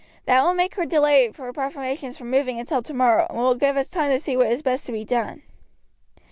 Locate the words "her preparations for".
1.31-2.23